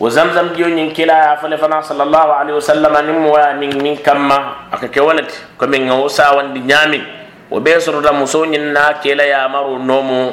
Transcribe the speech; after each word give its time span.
wo 0.00 0.08
zamzam 0.08 0.56
jiyo 0.56 0.72
ñiŋ 0.72 0.96
kilaya 0.96 1.36
fole 1.36 1.60
fana 1.60 1.84
salallahu 1.84 2.32
alaihi 2.32 2.56
wasallam 2.56 2.92
niŋ 3.04 3.18
moya 3.20 3.52
min 3.52 3.76
min 3.84 3.96
kamma 4.00 4.72
aka 4.72 4.88
ka 4.88 4.96
ke 4.96 5.00
wo 5.04 5.12
le 5.12 5.28
ti 5.28 5.36
komiŋ 5.60 5.92
wo 5.92 6.08
sawandi 6.08 6.60
ñamin 6.64 7.04
wo 7.52 7.60
bee 7.60 7.76
sotota 7.76 8.08
muso 8.16 8.48
ñin 8.48 8.72
na 8.72 8.96
kela 9.04 9.24
yamaru 9.28 9.76
noomu 9.78 10.32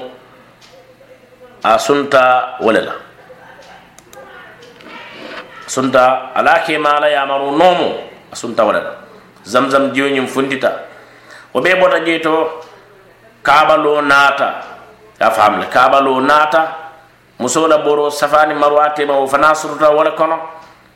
a 1.63 1.75
sunta 1.77 2.55
wo 2.63 2.71
la. 2.71 2.95
Sunta 5.67 6.31
ala 6.31 6.63
ke 6.63 6.79
mala 6.79 7.11
ya 7.11 7.27
yamaru 7.27 7.51
noomu 7.51 7.89
a 8.31 8.35
sunta 8.39 8.63
wo 8.63 8.71
la. 8.71 9.03
Zamzam 9.43 9.91
jiyo 9.91 10.07
ñin 10.07 10.27
fundita 10.31 10.87
wo 11.51 11.59
bee 11.59 11.75
bota 11.75 11.99
jee 12.07 12.23
to 12.23 12.63
kaabaloo 13.43 13.99
naata 14.01 14.63
ya 15.19 15.27
famle 15.31 15.59
le 15.59 15.67
kaabaloo 15.67 16.21
naata 16.23 16.86
muso 17.39 17.67
la 17.67 17.77
boro 17.77 18.09
safani 18.09 18.53
marwa 18.53 18.89
tema 18.95 19.13
o 19.17 19.27
fana 19.27 19.55
suruta 19.55 19.89
wala 19.89 20.11
kono. 20.11 20.39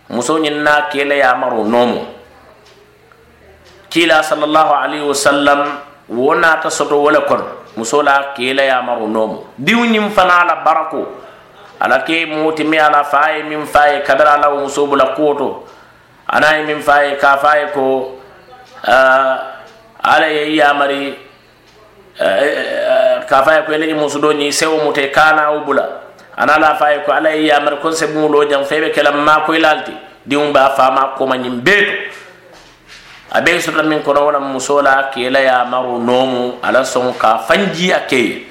Muso 0.10 0.38
ñin 0.40 0.64
na 0.64 0.88
kele 0.92 1.18
ya 1.20 1.36
maro 1.36 1.64
nomo 1.64 2.06
kila 3.90 4.24
sallallahu 4.24 4.74
alaihi 4.74 5.08
wasallam 5.08 5.78
wona 6.10 6.58
ta 6.62 6.70
soto 6.70 7.02
wala 7.04 7.22
kono. 7.22 7.46
Muso 7.78 8.02
la 8.04 8.34
kele 8.36 8.66
ya 8.68 8.82
maro 8.82 9.08
nomo 9.08 9.44
diw 9.58 9.86
ñin 9.86 10.10
fana 10.12 10.44
la 10.44 10.56
barako 10.66 11.08
ala 11.80 12.00
ke 12.04 12.26
moti 12.26 12.64
mi 12.64 12.78
ala 12.78 13.04
faye 13.04 13.44
min 13.44 13.66
faye 13.66 14.02
kadara 14.04 14.38
la 14.38 14.50
muso 14.52 14.86
bula 14.86 15.16
koto 15.16 15.64
ana 16.28 16.62
min 16.64 16.82
faye 16.82 17.16
ka 17.18 17.38
faye 17.38 17.72
ko 17.74 18.20
uh, 18.88 19.36
ala 20.04 20.28
ye 20.28 20.56
yamari 20.58 21.16
uh, 22.20 23.26
ka 23.26 23.42
faye 23.44 23.64
ko 23.66 23.72
ele 23.74 23.94
muso 23.94 24.20
do 24.20 24.34
ñi 24.34 24.52
sewo 24.54 24.84
mute 24.84 25.10
kana 25.12 25.50
wo 25.52 25.64
bula 25.66 26.01
ana 26.42 26.58
la 26.58 26.74
faye 26.74 27.06
ko 27.06 27.14
ala 27.14 27.30
ya 27.38 27.62
mar 27.62 27.78
ko 27.78 27.94
se 27.94 28.10
muulo 28.10 28.42
jam 28.50 28.66
febe 28.66 28.90
kelam 28.90 29.22
ma 29.22 29.46
ko 29.46 29.54
ilalti. 29.54 29.94
Diun 30.26 30.50
ba 30.50 30.74
fama 30.74 31.14
koma 31.18 31.38
ñiŋ 31.38 31.62
beeto 31.62 31.94
a 33.32 33.42
be 33.42 33.62
sota 33.62 33.82
min 33.86 34.02
kono 34.02 34.26
wala 34.26 35.10
ke 35.14 35.30
la 35.30 35.40
ya 35.40 35.66
maru 35.66 36.02
nomu. 36.02 36.58
Ala 36.66 36.82
soŋ 36.84 37.14
ka 37.18 37.38
fanji 37.46 37.94
ake. 37.94 38.46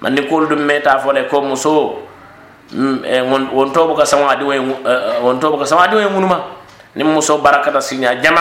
Man 0.00 0.14
ni 0.16 0.24
ko 0.26 0.44
dum 0.48 0.64
meta 0.64 0.98
fo 0.98 1.12
le 1.12 1.28
ko 1.28 1.40
muso. 1.44 2.00
Mm, 2.72 3.04
eh, 3.04 3.20
won 3.52 3.72
to 3.72 3.86
bu 3.86 3.94
ka 3.94 4.04
sama 4.08 4.32
adi 4.32 4.44
way 4.44 4.56
eh, 4.56 4.88
eh, 4.88 5.20
won 5.20 5.38
to 5.38 5.52
bu 5.52 5.58
ka 5.60 5.64
sama 5.68 5.84
adiwo 5.84 6.00
way 6.00 6.08
munuma 6.08 6.40
ni 6.96 7.04
muso 7.04 7.38
barakata 7.44 7.80
sinya 7.80 8.16
jama. 8.24 8.40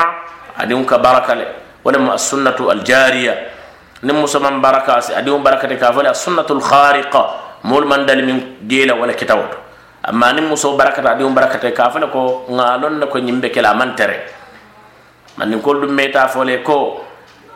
Adi 0.56 0.72
adiŋ 0.74 0.86
ka 0.88 0.98
barakale 0.98 1.46
wala 1.84 2.00
ma 2.00 2.04
lemu 2.08 2.12
assunnatu 2.16 2.72
aljariya. 2.72 3.36
Niŋ 4.04 4.16
muso 4.16 4.40
maŋ 4.40 4.60
baraka 4.64 5.00
adiŋo 5.12 5.36
um 5.38 5.44
barakata 5.44 5.76
ka 5.76 5.92
fo 5.92 6.02
le 6.02 6.14
sunnatul 6.16 6.60
khariqa. 6.64 7.43
moolu 7.64 7.88
man 7.88 8.06
dali 8.06 8.24
min 8.24 8.40
diila 8.62 8.96
wala 8.96 9.14
kitawo 9.14 9.44
to. 9.52 9.58
Amma 10.04 10.34
nin 10.34 10.46
muso 10.52 10.76
barakata 10.76 11.16
adiŋo 11.16 11.32
barakata 11.34 11.72
ka 11.72 11.90
fo 11.90 12.00
le 12.00 12.08
ko 12.12 12.46
ŋaalon 12.52 13.00
ne 13.00 13.06
ko 13.08 13.18
ñiŋ 13.20 13.40
be 13.40 13.50
kela 13.50 13.70
a 13.72 13.74
maŋ 13.74 13.96
tere 13.96 14.18
mandinkolu 15.38 15.88
dum 15.88 15.96
meyta 15.96 16.28
fo 16.28 16.44
le 16.44 16.62
ko 16.62 17.02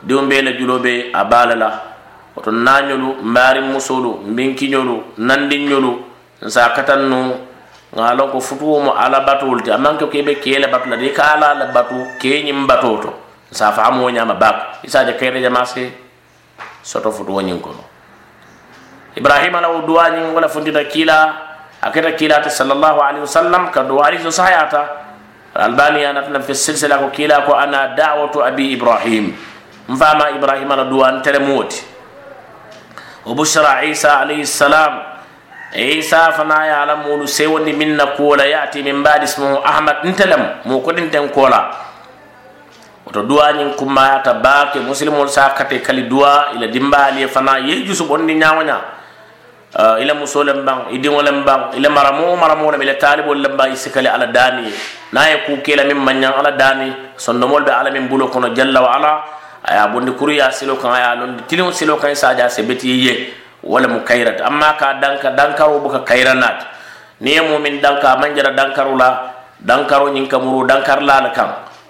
diŋo 0.01 0.21
be 0.29 0.41
la 0.41 0.51
julo 0.57 0.79
be 0.79 1.11
a 1.13 1.23
baa 1.25 1.45
la 1.45 1.55
la 1.55 1.69
woto 2.35 2.51
naañolu 2.51 3.19
mbaariŋ 3.21 3.65
musolu 3.73 4.11
mbinkiñolu 4.31 4.95
nandiŋolu 5.17 5.91
nsa 6.47 6.69
kataŋ 6.75 7.01
nu 7.11 7.19
ŋaalon 7.95 8.31
ko 8.31 8.39
futuwo 8.39 8.79
mo 8.79 8.91
ala 8.95 9.19
batuwolu 9.27 9.61
ti 9.61 9.71
a 9.71 9.77
maŋ 9.77 9.97
ke 9.99 10.05
ko 10.07 10.15
i 10.17 10.23
be 10.23 10.33
kee 10.39 10.59
le 10.59 10.67
batu 10.71 10.87
la 10.89 10.95
de 10.95 11.05
i 11.05 11.11
ka 11.11 11.35
ala 11.35 11.53
la 11.53 11.65
batu 11.75 11.95
kee 12.21 12.43
ñiŋ 12.47 12.65
batoo 12.65 12.97
to. 13.03 13.11
Nsa 13.51 13.71
faamoo 13.71 14.09
ñaama 14.09 14.33
baako 14.39 14.63
i 14.83 14.89
se 14.89 14.97
a 14.99 15.05
je 15.05 15.13
kayita 15.19 15.39
jamaase 15.39 15.91
soto 16.83 17.11
futuwo 17.11 17.41
ñiŋ 17.41 17.59
kono. 17.59 17.96
Ibrahima 19.17 19.57
la 19.61 19.73
wo 19.73 19.81
duwañiŋ 19.81 20.29
wo 20.33 20.39
le 20.39 20.47
funtita 20.49 20.85
kiila 20.85 21.17
a 21.81 21.89
keta 21.89 22.13
kiilata 22.13 22.49
sallallahu 22.53 23.01
alaihi 23.01 23.25
wasallam 23.25 23.73
ka 23.73 23.81
duwari 23.83 24.21
so 24.21 24.29
sahayata 24.29 24.85
albani 25.57 26.05
ya 26.05 26.13
natana 26.13 26.39
fi 26.39 26.53
silsila 26.55 27.01
ko 27.01 27.09
kiila 27.09 27.41
ko 27.41 27.57
ana 27.57 27.97
da'watu 27.97 28.45
abi 28.45 28.77
ibrahim 28.77 29.33
mfama 29.89 30.29
ibrahima 30.37 30.75
la 30.77 30.85
duwan 30.85 31.21
tere 31.25 31.39
muwoti 31.41 31.81
wa 33.25 33.33
bushra 33.33 33.81
isa 33.89 34.21
alayhi 34.21 34.45
salam 34.45 35.01
isa 35.73 36.31
fana 36.31 36.65
ya 36.65 36.81
ala 36.85 36.95
mulu 36.95 37.27
sewondi 37.27 37.73
min 37.73 37.95
na 37.97 38.13
kola 38.13 38.45
yati 38.45 38.83
min 38.85 39.01
badi 39.03 39.25
ismuhu 39.25 39.59
ahmad 39.65 40.05
ntelem 40.05 40.61
mu 40.65 40.81
kodinten 40.81 41.29
kola 41.33 41.73
woto 43.05 43.23
duwañin 43.23 43.73
kummayata 43.75 44.33
baake 44.33 44.79
musilimol 44.79 45.27
sa 45.29 45.49
kate 45.55 45.79
kali 45.79 46.03
duwa 46.03 46.47
ila 46.55 46.67
dimbali 46.67 47.27
fana 47.27 47.57
ye 47.57 47.81
jusu 47.83 48.05
bondi 48.05 48.35
ñawoña 48.35 48.75
uh, 48.75 48.83
Eh, 49.75 49.95
ila 49.99 50.15
muso 50.15 50.47
len 50.47 50.63
baŋ 50.63 50.95
i 50.95 50.97
diŋo 51.03 51.19
len 51.27 51.43
baŋ 51.43 51.75
ila 51.75 51.89
maramo 51.91 52.39
maramo 52.39 52.71
lem 52.71 52.81
ila 52.87 52.95
taalibolu 52.95 53.43
len 53.43 53.51
baŋ 53.59 53.75
i 53.75 53.75
sikali 53.75 54.07
ala 54.07 54.31
daami 54.31 54.63
ye 54.63 54.73
naŋ 55.11 55.25
ye 55.27 55.37
kuu 55.43 55.59
kela 55.59 55.83
min 55.83 55.99
maŋ 55.99 56.23
ala 56.23 56.55
daami 56.55 56.87
sondomolu 57.19 57.67
be 57.67 57.71
ala 57.75 57.91
min 57.91 58.07
bulo 58.07 58.31
kono 58.31 58.55
jalla 58.55 58.79
wa 58.79 58.95
ala. 58.95 59.11
A 59.67 59.75
ye 59.75 59.83
bondi 59.91 60.15
kuru 60.15 60.31
ye 60.31 60.47
silo 60.55 60.79
kaŋ 60.79 60.91
a 60.95 60.99
ye 61.03 61.05
a 61.11 61.15
londi 61.19 61.43
tiliŋo 61.51 61.71
silo 61.75 61.99
kaŋ 61.99 62.11
i 62.11 62.15
saaja 62.15 62.47
se 62.47 62.63
beti 62.63 62.87
ye 62.95 63.13
wala 63.59 63.91
mu 63.91 64.07
kayirati 64.07 64.39
amma 64.39 64.79
ka 64.79 65.03
danka 65.03 65.35
dankaro 65.35 65.83
buka 65.83 65.99
kayira 66.07 66.31
naati 66.31 66.65
niŋ 67.19 67.33
ye 67.35 67.41
mumin 67.43 67.81
danka 67.83 68.07
a 68.07 68.17
maŋ 68.23 68.31
jara 68.39 68.55
dankaro 68.55 68.95
la 68.95 69.35
dankaro 69.59 70.15
ñiŋ 70.15 70.31
kamuru 70.31 70.63
dankar 70.63 71.03
la 71.03 71.27
le 71.27 71.29
kaŋ 71.35 71.49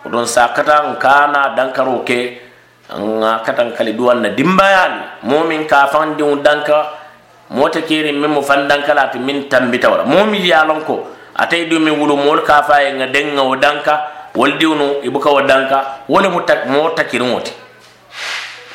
don 0.09 0.25
sa 0.25 0.49
kata 0.49 0.97
nka 0.97 1.29
na 1.29 1.53
dankaro 1.53 2.01
ke 2.01 2.41
nŋa 2.89 3.45
kata 3.45 3.69
nkali 3.69 3.93
duwaŋ 3.93 4.17
na 4.25 4.29
dimbayaali 4.33 5.29
mumin 5.29 5.69
ka 5.69 5.85
faŋ 5.93 6.17
diŋo 6.17 6.41
danka 6.41 7.05
mota 7.49 7.81
te 7.81 8.11
min 8.11 8.29
mo 8.31 8.41
fandan 8.41 8.83
kala 8.83 9.09
ate 9.09 9.17
min 9.19 9.47
tambita 9.49 9.89
wala. 9.89 10.03
Mo 10.03 10.25
mi 10.25 10.39
ye 10.39 10.55
lon 10.67 10.81
ko 10.85 11.07
atay 11.35 11.65
du 11.69 11.77
ɗumi 11.77 11.91
wulu 11.91 12.15
mol 12.17 12.41
ka 12.43 12.63
fa 12.63 12.81
e 12.83 12.93
ŋa 12.93 13.07
deŋ 13.07 13.35
ŋa 13.35 13.43
wo 13.43 13.55
danka 13.55 14.01
wolu 14.35 14.57
diwnu 14.57 14.85
i 15.03 15.09
buka 15.09 15.29
wo 15.29 15.41
danka 15.41 15.83
wo 16.07 16.19
le 16.19 16.29
mu 16.29 16.41
moo 16.67 16.89
takiriŋo 16.95 17.39
ti 17.43 17.51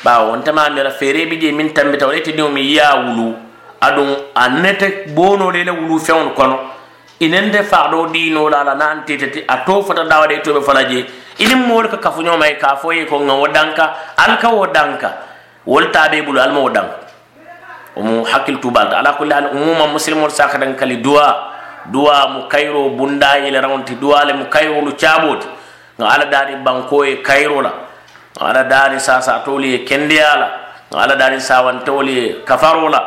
bawo 0.03 0.35
ntema 0.37 0.69
mira 0.69 0.91
feere 0.91 1.25
bi 1.25 1.37
je 1.39 1.51
min 1.51 1.73
tambita 1.73 2.05
wala 2.07 2.17
ite 2.17 2.31
diŋo 2.31 2.49
mi 2.49 2.73
ya 2.73 2.95
wulu 2.95 3.35
adun 3.81 4.15
anete 4.35 5.07
bono 5.15 5.51
le 5.51 5.63
le 5.63 5.71
wulu 5.71 5.99
feŋolu 5.99 6.33
kono. 6.33 6.59
Inente 7.19 7.63
faado 7.63 8.07
diino 8.11 8.49
la 8.49 8.63
la 8.63 8.73
nan 8.73 9.03
tete 9.05 9.45
a 9.47 9.63
to 9.65 9.81
fata 9.83 10.03
dawade 10.03 10.41
to 10.43 10.53
be 10.53 10.59
falaje. 10.59 11.05
Inin 11.39 11.67
mol 11.67 11.87
ka 11.87 11.97
kafuñoma 11.97 12.47
ye 12.47 12.57
ka 12.57 12.75
fo 12.75 12.91
ye 12.91 13.05
ko 13.05 13.19
ŋa 13.19 13.33
wo 13.39 13.47
danka 13.47 13.93
alka 14.17 14.49
wo 14.49 14.65
danka 14.67 15.09
wolu 15.65 15.91
taabe 15.91 16.21
bulu 16.25 16.39
e 16.39 16.41
alma 16.41 16.59
wo 16.59 16.69
danka. 16.69 17.12
Omu 17.95 18.23
hakkil 18.23 18.57
tubalta 18.59 18.99
ala 18.99 19.13
kulli 19.13 19.33
hal 19.33 19.49
umuma 19.53 19.87
muslimol 19.87 20.29
sakadan 20.29 20.75
kali 20.75 20.97
duwa 20.97 21.51
duwa 21.91 22.27
mu 22.27 22.39
kayro 22.47 22.89
bundayele 22.89 23.61
rawnti 23.61 23.95
duwa 23.95 24.25
le 24.25 24.33
mu 24.33 24.45
kayrolu 24.45 24.91
caɓoti 24.95 25.47
ga 25.99 26.07
ala 26.09 26.25
dani 26.25 26.55
banko 26.63 27.05
e 27.05 27.15
kayro 27.21 27.61
la 27.61 27.71
ala 28.39 28.63
dani 28.63 28.99
sasa 28.99 29.39
toli 29.45 29.75
e 29.75 29.79
kendeyala 29.85 30.47
ga 30.91 30.99
ala 31.03 31.39
sawantewoli 31.39 32.17
e 32.19 32.35
kafaro 32.45 32.89
la 32.89 33.01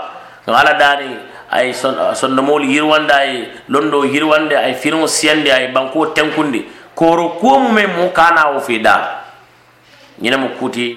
ga 0.46 0.54
ala 0.58 0.74
dani 0.74 1.16
ay 1.50 1.72
sondomol 2.14 2.64
yirwande 2.64 3.10
ay 3.14 3.48
londo 3.68 4.04
yirwande 4.04 4.56
ay 4.56 4.74
firmo 4.74 5.06
siyande 5.06 5.46
ay 5.52 5.70
banko 5.72 6.06
tenkundi. 6.10 6.66
Koro 6.96 7.28
kuomume 7.36 7.86
mu 7.86 8.08
kana 8.10 8.56
o 8.56 8.60
fi 8.60 8.78
da 8.80 9.20
ñine 10.20 10.36
mo 10.36 10.48
kuti 10.58 10.96